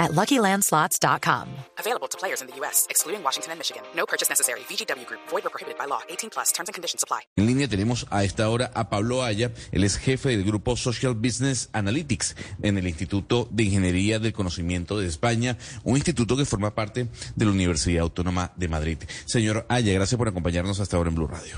[0.00, 1.46] at LuckyLandSlots.com.
[1.78, 3.82] Available to players in the U.S., excluding Washington and Michigan.
[3.94, 4.60] No purchase necessary.
[4.68, 5.20] VGW Group.
[5.28, 6.00] Void or prohibited by law.
[6.08, 6.50] 18 plus.
[6.52, 7.20] Terms and conditions apply.
[7.36, 9.52] En línea tenemos a esta hora a Pablo Aya.
[9.70, 14.98] Él es jefe del grupo Social Business Analytics en el Instituto de Ingeniería del Conocimiento
[14.98, 18.98] de España, un instituto que forma parte de la Universidad Autónoma de Madrid.
[19.26, 21.56] Señor Aya, gracias por acompañarnos hasta ahora en Blue Radio.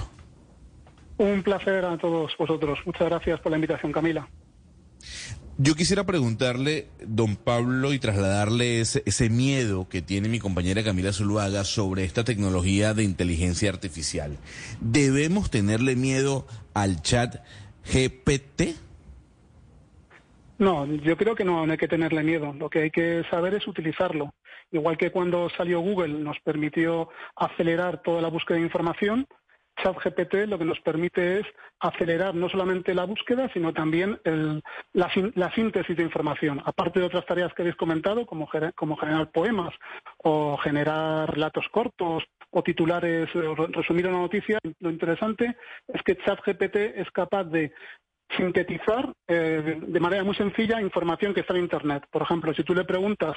[1.19, 2.81] Un placer a todos vosotros.
[2.84, 4.29] Muchas gracias por la invitación, Camila.
[5.59, 11.12] Yo quisiera preguntarle, don Pablo, y trasladarle ese, ese, miedo que tiene mi compañera Camila
[11.12, 14.38] Zuluaga sobre esta tecnología de inteligencia artificial.
[14.80, 17.45] ¿Debemos tenerle miedo al chat
[17.84, 18.77] GPT?
[20.59, 22.55] No, yo creo que no, no hay que tenerle miedo.
[22.55, 24.33] Lo que hay que saber es utilizarlo.
[24.70, 29.27] Igual que cuando salió Google nos permitió acelerar toda la búsqueda de información,
[29.77, 31.47] ChatGPT lo que nos permite es
[31.81, 34.20] acelerar no solamente la búsqueda, sino también
[34.92, 36.62] la, síntesis de información.
[36.65, 39.75] Aparte de otras tareas que habéis comentado, como, generar poemas
[40.19, 45.56] o generar relatos cortos o titulares, o resumir una noticia, lo interesante
[45.89, 47.73] es que ChatGPT es capaz de
[48.37, 52.05] sintetizar eh, de manera muy sencilla información que está en Internet.
[52.11, 53.37] Por ejemplo, si tú le preguntas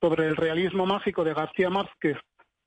[0.00, 2.18] sobre el realismo mágico de García Márquez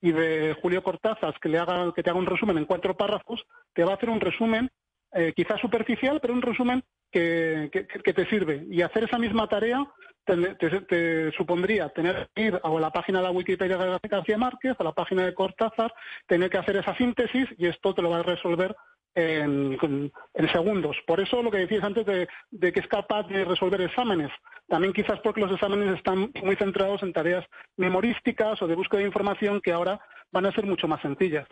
[0.01, 3.45] y de Julio Cortázar que le haga que te haga un resumen en cuatro párrafos,
[3.73, 4.69] te va a hacer un resumen
[5.13, 6.83] eh, quizás superficial, pero un resumen
[7.17, 8.65] que, te sirve.
[8.69, 9.85] Y hacer esa misma tarea
[10.25, 14.83] te, supondría tener que ir a la página de la Wikipedia de García Márquez, a
[14.83, 15.93] la página de Cortázar,
[16.27, 18.75] tener que hacer esa síntesis y esto te lo va a resolver
[19.15, 20.11] en,
[20.51, 20.95] segundos.
[21.05, 22.27] Por eso lo que decías antes de,
[22.73, 24.31] que es capaz de resolver exámenes.
[24.67, 27.45] También quizás porque los exámenes están muy centrados en tareas
[27.77, 29.99] memorísticas o de búsqueda de información que ahora
[30.31, 31.47] van a ser mucho más sencillas.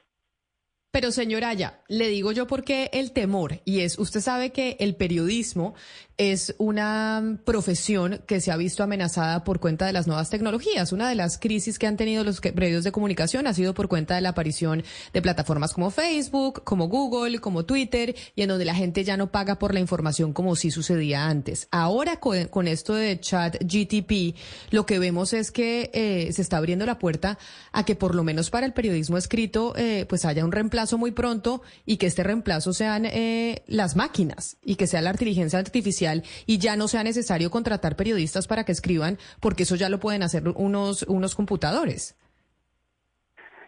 [0.96, 4.78] Pero señora Aya, le digo yo por qué el temor, y es, usted sabe que
[4.80, 5.76] el periodismo
[6.18, 10.94] es una profesión que se ha visto amenazada por cuenta de las nuevas tecnologías.
[10.94, 14.16] Una de las crisis que han tenido los medios de comunicación ha sido por cuenta
[14.16, 18.76] de la aparición de plataformas como Facebook, como Google, como Twitter, y en donde la
[18.76, 21.68] gente ya no paga por la información como sí sucedía antes.
[21.72, 24.38] Ahora con, esto de chat GTP,
[24.72, 27.38] lo que vemos es que eh, se está abriendo la puerta
[27.74, 31.12] a que por lo menos para el periodismo escrito, eh, pues haya un reemplazo muy
[31.12, 36.23] pronto y que este reemplazo sean eh, las máquinas y que sea la inteligencia artificial
[36.46, 40.23] y ya no sea necesario contratar periodistas para que escriban porque eso ya lo pueden
[40.23, 42.16] hacer unos, unos computadores.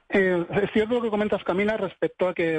[0.10, 2.56] Eh, es cierto lo que comentas, Camila, respecto a que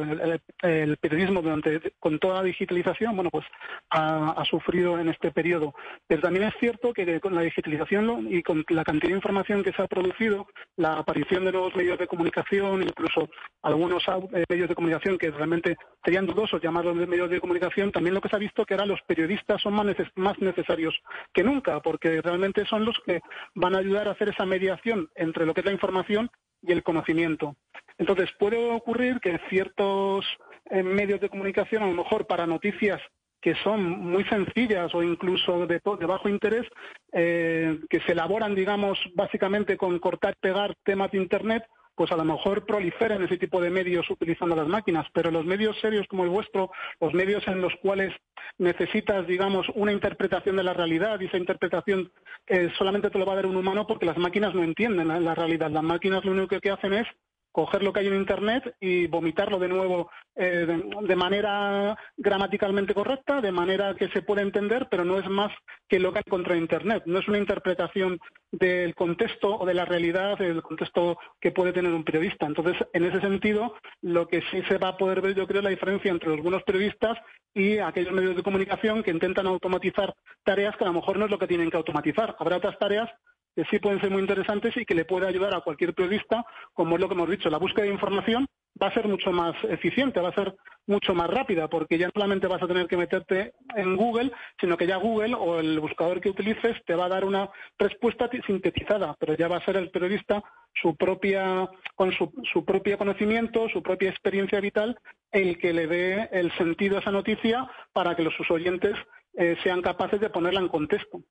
[0.63, 3.47] el, periodismo durante con toda la digitalización, bueno, pues
[3.91, 5.75] ha, sufrido en este periodo.
[6.07, 9.73] Pero también es cierto que con la digitalización y con la cantidad de información que
[9.73, 13.31] se ha producido, la aparición de nuevos medios de comunicación, incluso
[13.63, 18.21] algunos eh, medios de comunicación que realmente serían dudosos llamarlos medios de comunicación, también lo
[18.21, 21.01] que se ha visto que ahora los periodistas son más, más necesarios
[21.33, 23.21] que nunca, porque realmente son los que
[23.55, 26.31] van a ayudar a hacer esa mediación entre lo que es la información
[26.63, 27.57] y el conocimiento.
[27.99, 30.25] Entonces, puede ocurrir que ciertos
[30.71, 33.01] eh, medios de comunicación, a lo mejor para noticias
[33.41, 36.67] que son muy sencillas o incluso de, bajo interés,
[37.13, 41.65] eh, que se elaboran, digamos, básicamente con cortar y pegar temas de Internet,
[41.99, 45.77] pues a lo mejor proliferen ese tipo de medios utilizando las máquinas, pero los medios
[45.81, 46.71] serios como el vuestro,
[47.01, 48.15] los medios en los cuales
[48.57, 52.13] necesitas, digamos, una interpretación de la realidad y esa interpretación
[52.47, 55.35] eh, solamente te lo va a dar un humano porque las máquinas no entienden la
[55.35, 55.73] realidad.
[55.73, 57.07] Las máquinas lo único que hacen es
[57.53, 60.67] coger lo que hay en Internet y vomitarlo de nuevo eh,
[61.01, 65.53] de, manera gramaticalmente correcta, de manera que se puede entender, pero no es más
[65.89, 67.03] que lo que encontrado en Internet.
[67.07, 68.21] No es una interpretación
[68.53, 72.47] del contexto o de la realidad, del contexto que puede tener un periodista.
[72.47, 75.65] Entonces, en ese sentido, lo que sí se va a poder ver, yo creo, es
[75.65, 77.19] la diferencia entre algunos periodistas
[77.55, 80.15] y aquellos medios de comunicación que intentan automatizar
[80.45, 82.37] tareas que a lo mejor no es lo que tienen que automatizar.
[82.39, 83.11] Habrá otras tareas
[83.59, 86.95] que sí pueden ser muy interesantes y que le puede ayudar a cualquier periodista, como
[86.95, 88.47] es lo que hemos dicho, la búsqueda de información
[88.81, 90.55] va a ser mucho más eficiente, va a ser
[90.87, 94.77] mucho más rápida, porque ya no solamente vas a tener que meterte en Google, sino
[94.77, 99.15] que ya Google o el buscador que utilices te va a dar una respuesta sintetizada,
[99.19, 100.43] pero ya va a ser el periodista
[100.81, 104.99] su propia, con su, propio conocimiento, su propia experiencia vital,
[105.33, 108.95] el que le dé el sentido a esa noticia para que los sus oyentes
[109.35, 111.23] eh, sean capaces de ponerla en contexto.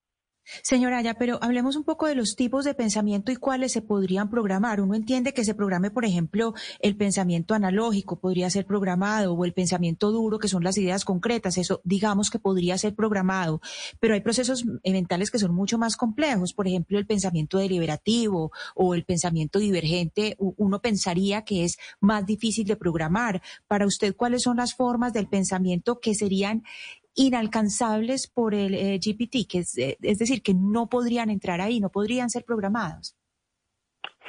[0.61, 4.29] Señora ya, pero hablemos un poco de los tipos de pensamiento y cuáles se podrían
[4.29, 4.81] programar.
[4.81, 9.53] Uno entiende que se programe, por ejemplo, el pensamiento analógico podría ser programado o el
[9.53, 11.57] pensamiento duro, que son las ideas concretas.
[11.57, 13.61] Eso, digamos que podría ser programado.
[13.99, 16.53] Pero hay procesos mentales que son mucho más complejos.
[16.53, 20.35] Por ejemplo, el pensamiento deliberativo o el pensamiento divergente.
[20.39, 23.41] Uno pensaría que es más difícil de programar.
[23.67, 26.63] Para usted, ¿cuáles son las formas del pensamiento que serían
[27.17, 31.79] inalcanzables por el eh, GPT, que es, eh, es, decir, que no podrían entrar ahí,
[31.79, 33.17] no podrían ser programados.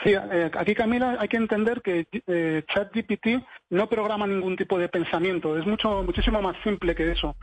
[0.03, 2.07] Sí, eh, aquí Camila hay que entender que
[2.73, 7.37] ChatGPT no programa ningún tipo de pensamiento, es mucho muchísimo más simple que eso.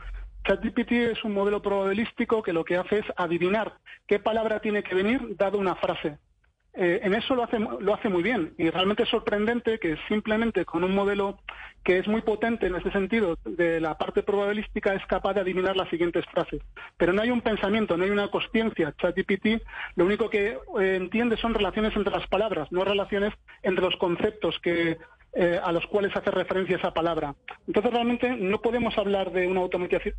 [0.44, 4.94] ChatGPT es un modelo probabilístico que lo que hace es adivinar qué palabra tiene que
[4.94, 6.18] venir dado una frase.
[6.78, 10.66] Eh, en eso lo hace, lo hace muy bien y realmente es sorprendente que simplemente
[10.66, 11.38] con un modelo
[11.82, 15.76] que es muy potente en ese sentido de la parte probabilística es capaz de adivinar
[15.76, 16.60] las siguientes frases.
[16.96, 18.92] Pero no hay un pensamiento, no hay una consciencia.
[18.98, 19.62] ChatGPT
[19.94, 23.32] lo único que eh, entiende son relaciones entre las palabras, no relaciones
[23.62, 24.98] entre los conceptos que
[25.38, 27.34] eh, a los cuales hace referencia esa palabra.
[27.66, 29.60] Entonces, realmente no podemos hablar de una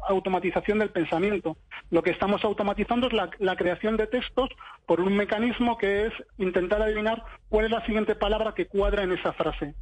[0.10, 1.58] automatización del pensamiento.
[1.90, 4.50] Lo que estamos automatizando es la, creación de textos
[4.86, 9.14] por un mecanismo que es intentar adivinar cuál es la siguiente palabra que cuadra en
[9.14, 9.74] esa frase.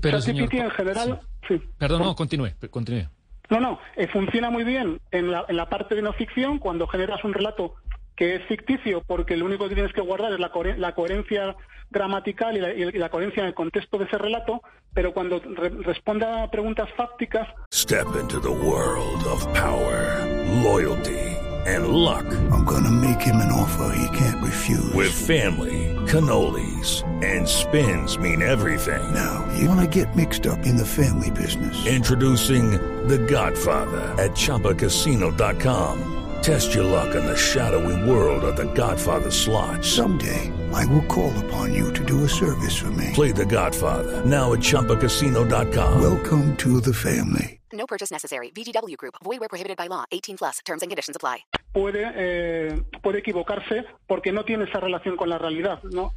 [0.00, 1.20] Pero, señor, en general...
[1.48, 1.60] Sí.
[1.76, 3.08] Perdón, no, continúe, continúe.
[3.50, 6.86] No, no, eh, funciona muy bien en la, en la parte de no ficción, cuando
[6.86, 7.74] generas un relato
[8.22, 11.56] que es ficticio porque lo único que tienes que guardar es la, la coherencia
[11.90, 14.62] gramatical y la, y la, coherencia en el contexto de ese relato,
[14.94, 17.48] pero cuando re responda a preguntas fácticas.
[17.74, 20.24] Step into the world of power,
[20.62, 21.36] loyalty
[21.66, 22.26] and luck.
[22.52, 24.92] I'm gonna make him an offer he can't refuse.
[24.94, 29.02] With family, cannolis and spins mean everything.
[29.12, 31.74] Now, you wanna get mixed up in the family business.
[31.88, 32.70] Introducing
[33.08, 36.21] The Godfather at chapacasino.com.
[36.42, 39.84] Test your luck in the shadowy world of the Godfather slot.
[39.84, 43.10] Someday, I will call upon you to do a service for me.
[43.14, 46.02] Play the Godfather, now at Chumpacasino.com.
[46.02, 47.60] Welcome to the family.
[47.72, 48.50] No purchase necessary.
[48.50, 49.14] VGW Group.
[49.22, 50.04] Void where prohibited by law.
[50.10, 50.58] 18 plus.
[50.64, 51.44] Terms and conditions apply.
[51.72, 56.12] Puede, eh, puede equivocarse porque no tiene esa relación con la realidad, ¿no?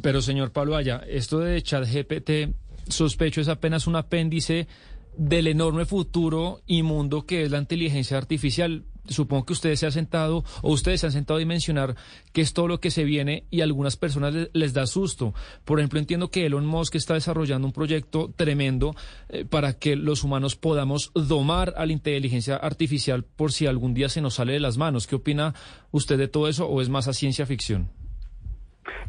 [0.00, 2.54] Pero, señor Pablo Aya, esto de ChatGPT,
[2.88, 4.68] sospecho, es apenas un apéndice
[5.16, 9.92] del enorme futuro y mundo que es la inteligencia artificial supongo que ustedes se han
[9.92, 11.96] sentado o ustedes se han sentado a dimensionar
[12.32, 15.34] qué es todo lo que se viene y a algunas personas les, da susto.
[15.64, 18.94] Por ejemplo, entiendo que Elon Musk está desarrollando un proyecto tremendo
[19.28, 24.08] eh, para que los humanos podamos domar a la inteligencia artificial por si algún día
[24.08, 25.06] se nos sale de las manos.
[25.06, 25.54] ¿Qué opina
[25.90, 27.90] usted de todo eso o es más a ciencia ficción?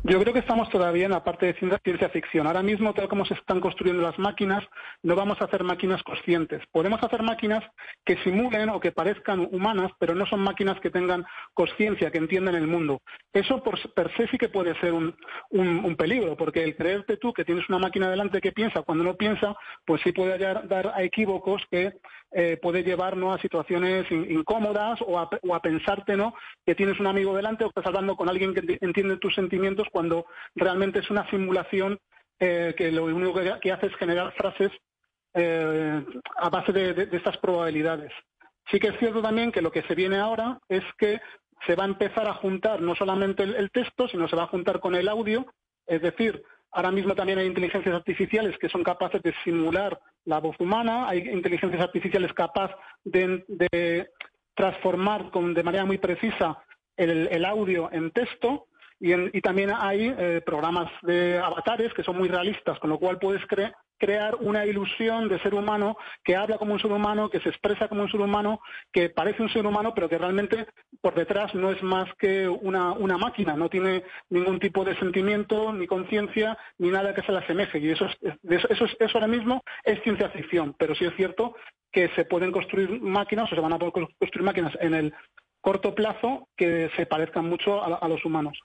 [0.04, 2.48] Yo creo que estamos todavía en la parte de ciencia ficción.
[2.48, 4.64] Ahora mismo, tal como se están construyendo las máquinas,
[5.04, 6.64] no vamos a hacer máquinas conscientes.
[6.72, 7.64] Podemos hacer máquinas
[8.06, 12.56] que simulen o que parezcan humanas, pero no son máquinas que tengan conciencia, que entiendan
[12.56, 13.02] el mundo.
[13.34, 15.16] Eso por per se sí que puede ser un,
[15.98, 19.56] peligro, porque el creerte tú que tienes una máquina delante que piensa cuando no piensa,
[19.86, 21.94] pues sí puede dar a equívocos que
[22.32, 26.34] eh, puede llevarnos a situaciones incómodas o a, o pensarte ¿no?
[26.66, 29.67] que tienes un amigo delante o que estás hablando con alguien que entiende tus sentimientos
[29.92, 30.26] cuando
[30.56, 32.00] realmente es una simulación
[32.40, 34.72] eh, que lo único que, hace es generar frases
[35.34, 36.06] eh,
[36.38, 38.12] a base de, estas probabilidades.
[38.72, 41.20] Sí que es cierto también que lo que se viene ahora es que
[41.66, 44.80] se va a empezar a juntar no solamente el texto, sino se va a juntar
[44.80, 45.46] con el audio,
[45.88, 50.56] es decir, Ahora mismo también hay inteligencias artificiales que son capaces de simular la voz
[50.60, 54.10] humana, hay inteligencias artificiales capaces de,
[54.54, 56.64] transformar con, de manera muy precisa
[56.96, 58.68] el, audio en texto
[59.00, 63.46] y, también hay eh, programas de avatares que son muy realistas, con lo cual puedes
[63.46, 67.50] crear crear una ilusión de ser humano que habla como un ser humano, que se
[67.50, 68.60] expresa como un ser humano,
[68.92, 70.68] que parece un ser humano, pero que realmente
[71.02, 75.88] por detrás no es más que una, máquina, no tiene ningún tipo de sentimiento, ni
[75.88, 77.80] conciencia, ni nada que se le asemeje.
[77.80, 81.56] Y eso, eso, eso, eso ahora mismo es ciencia ficción, pero sí es cierto
[81.92, 85.14] que se pueden construir máquinas, o se van a poder construir máquinas en el
[85.62, 88.60] corto plazo que se parezcan mucho a los humanos.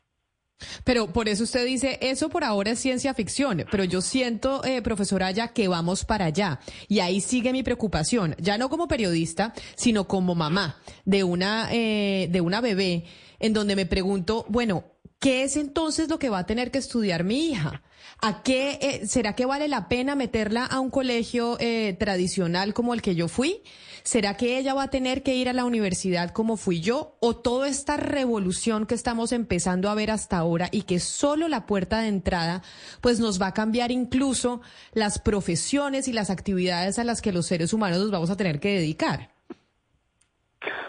[0.85, 4.83] Pero por eso usted dice, eso por ahora es ciencia ficción, pero yo siento, eh,
[4.83, 6.61] profesora ya que vamos para allá.
[6.89, 12.29] Y ahí sigue mi preocupación, ya no como periodista, sino como mamá de una, eh,
[12.31, 13.05] de una bebé,
[13.39, 14.85] en donde me pregunto, bueno,
[15.23, 17.81] ¿qué es entonces lo que va a tener que estudiar mi hija?
[18.21, 22.93] ¿A qué eh, será que vale la pena meterla a un colegio eh, tradicional como
[22.93, 23.63] el que yo fui?
[24.03, 27.17] ¿Será que ella va a tener que ir a la universidad como fui yo?
[27.21, 31.67] ¿O toda esta revolución que estamos empezando a ver hasta ahora y que solo la
[31.67, 32.65] puerta de entrada,
[33.01, 34.61] pues nos va a cambiar incluso
[34.93, 38.59] las profesiones y las actividades a las que los seres humanos nos vamos a tener
[38.59, 39.32] que dedicar?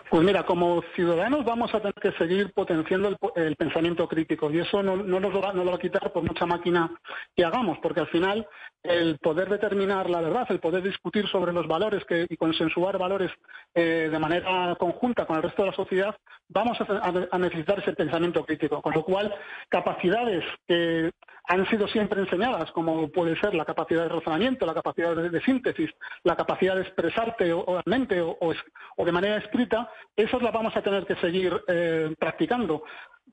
[0.09, 4.83] Pues mira, como ciudadanos vamos a tener que seguir potenciando el, pensamiento crítico y eso
[4.83, 6.91] no, nos lo va, a quitar por mucha máquina
[7.35, 8.47] que hagamos, porque al final
[8.83, 13.31] el poder determinar la verdad, el poder discutir sobre los valores y consensuar valores
[13.73, 16.15] eh, de manera conjunta con el resto de la sociedad,
[16.49, 18.81] vamos a, necesitar ese pensamiento crítico.
[18.81, 19.33] Con lo cual,
[19.69, 21.11] capacidades que
[21.45, 25.89] han sido siempre enseñadas, como puede ser la capacidad de razonamiento, la capacidad de, síntesis,
[26.23, 31.05] la capacidad de expresarte oralmente o, o, de manera escrita, esas las vamos a tener
[31.05, 32.83] que seguir eh, practicando.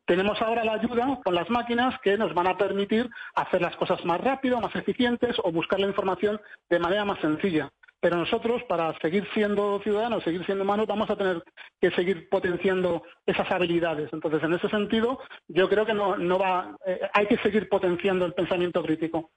[0.05, 4.05] Tenemos ahora la ayuda con las máquinas que nos van a permitir hacer las cosas
[4.05, 7.71] más rápido, más eficientes o buscar la información de manera más sencilla.
[8.00, 11.42] Pero nosotros, para seguir siendo ciudadanos, seguir siendo humanos, vamos a tener
[11.78, 14.11] que seguir potenciando esas habilidades.
[14.12, 18.33] Entonces, en ese sentido, yo creo que no, va, eh, hay que seguir potenciando el
[18.33, 19.33] pensamiento crítico.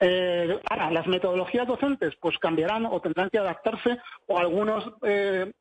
[0.00, 5.52] Eh, ahora, las metodologías docentes, pues cambiarán o tendrán que adaptarse, o algunos eh,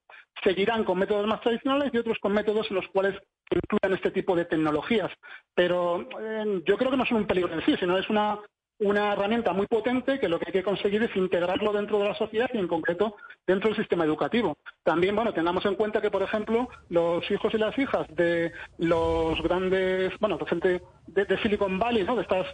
[0.41, 3.15] seguirán con métodos más tradicionales y otros con métodos en los cuales
[3.51, 5.11] incluyan este tipo de tecnologías.
[5.53, 6.07] Pero
[6.65, 8.39] yo creo que no son un peligro en sí, sino es una
[8.79, 12.15] una herramienta muy potente que lo que hay que conseguir es integrarlo dentro de la
[12.15, 13.15] sociedad y en concreto
[13.47, 14.57] dentro del sistema educativo.
[14.83, 19.41] También, bueno, tengamos en cuenta que, por ejemplo, los hijos y las hijas de los
[19.41, 22.15] grandes, bueno, gente de, Silicon Valley, ¿no?
[22.15, 22.47] De estas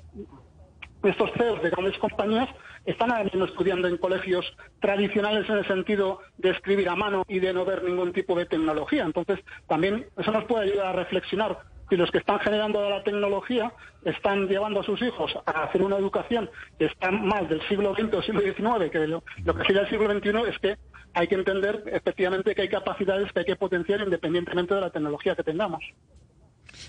[1.03, 2.47] estos CEOs de grandes compañías
[2.85, 4.45] están estudiando en colegios
[4.79, 8.45] tradicionales en el sentido de escribir a mano y de no ver ningún tipo de
[8.45, 9.03] tecnología.
[9.03, 11.57] Entonces, también eso nos puede ayudar a reflexionar
[11.91, 13.71] y los que están generando la tecnología
[14.03, 18.13] están llevando a sus hijos a hacer una educación que está más del siglo XX
[18.13, 20.77] o siglo XIX que lo, lo que sigue el siglo XXI es que
[21.13, 25.35] hay que entender efectivamente que hay capacidades que hay que potenciar independientemente de la tecnología
[25.35, 25.83] que tengamos.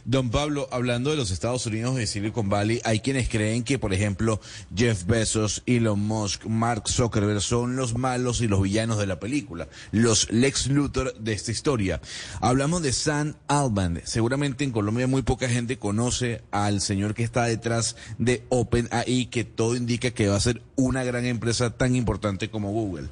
[0.04, 3.94] Don Pablo, hablando de los Estados Unidos de Silicon Valley, hay quienes creen que, por
[3.94, 4.40] ejemplo,
[4.74, 9.68] Jeff Bezos, Elon Musk, Mark Zuckerberg son los malos y los villanos de la película,
[9.92, 12.00] los Lex Luthor de esta historia.
[12.40, 14.00] Hablamos de Sam Altman.
[14.02, 19.44] Seguramente en Colombia muy poca gente conoce al señor que está detrás de OpenAI, que
[19.44, 23.08] todo indica que va a ser una gran empresa tan importante como Google.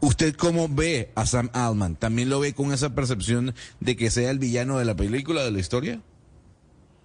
[0.00, 1.94] ¿Usted cómo ve a Sam Altman?
[1.94, 5.52] ¿También lo ve con esa percepción de que sea el villano de la película, de
[5.52, 6.02] la historia?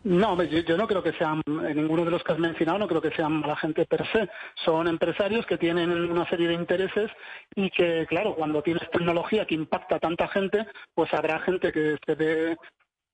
[0.03, 3.01] No, yo, no creo que sean, en ninguno de los que has mencionado, no creo
[3.01, 4.29] que sean mala gente per se.
[4.63, 7.12] Son empresarios que tienen una serie de intereses
[7.53, 11.98] y que, claro, cuando tienes tecnología que impacta a tanta gente, pues habrá gente que
[12.06, 12.58] se ve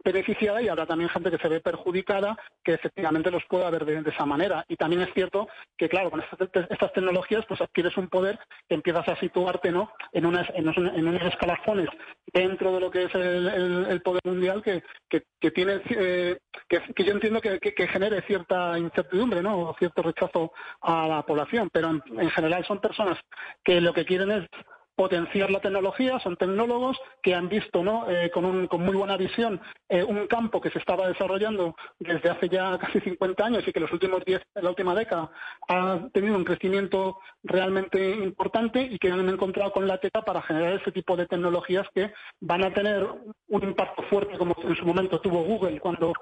[0.05, 4.09] beneficiada y habrá también gente que se ve perjudicada que efectivamente los pueda ver de,
[4.09, 4.63] esa manera.
[4.69, 9.07] Y también es cierto que, claro, con estas, tecnologías pues adquieres un poder que empiezas
[9.09, 9.91] a situarte ¿no?
[10.13, 11.89] en, unas, en, unos escalafones
[12.31, 16.37] dentro de lo que es el, poder mundial que, que, tiene, eh,
[16.69, 19.69] que, yo entiendo que, genere cierta incertidumbre ¿no?
[19.69, 21.69] o cierto rechazo a la población.
[21.73, 23.17] Pero en general son personas
[23.63, 24.49] que lo que quieren es
[24.95, 28.09] potenciar la tecnología, son tecnólogos que han visto ¿no?
[28.09, 32.29] Eh, con, un, con, muy buena visión eh, un campo que se estaba desarrollando desde
[32.29, 35.29] hace ya casi 50 años y que los últimos 10, en la última década
[35.67, 40.73] ha tenido un crecimiento realmente importante y que han encontrado con la teta para generar
[40.73, 43.05] ese tipo de tecnologías que van a tener
[43.47, 46.13] un impacto fuerte como en su momento tuvo Google cuando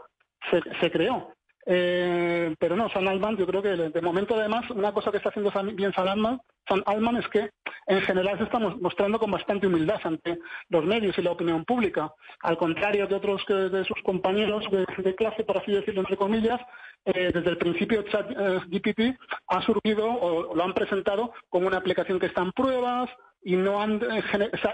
[0.81, 1.33] se creó.
[1.65, 5.29] Eh, pero no, San Alman, yo creo que de momento además una cosa que está
[5.29, 7.51] haciendo bien San Alman, San Alman es que
[7.87, 10.39] en general se está mostrando con bastante humildad ante
[10.69, 15.43] los medios y la opinión pública, al contrario de otros de sus compañeros de, clase,
[15.43, 16.59] por así decirlo entre comillas,
[17.05, 19.17] eh, desde el principio ChatGPT eh,
[19.47, 23.09] ha surgido o, lo han presentado como una aplicación que está en pruebas
[23.43, 24.01] y no han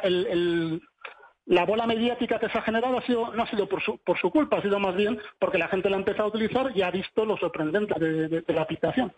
[0.04, 0.82] el,
[1.50, 4.20] la bola mediática que se ha generado ha sido, no ha sido por su, por
[4.20, 6.84] su culpa, ha sido más bien porque la gente la ha empezado a utilizar y
[6.84, 9.12] ha visto lo sorprendente de, la aplicación.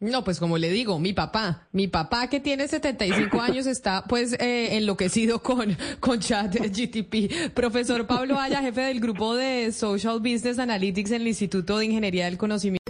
[0.00, 4.32] No, pues como le digo, mi papá, mi papá que tiene 75 años está pues
[4.40, 7.52] eh, enloquecido con, con chat GTP.
[7.54, 12.24] Profesor Pablo Aya, jefe del grupo de Social Business Analytics en el Instituto de Ingeniería
[12.24, 12.85] del Conocimiento.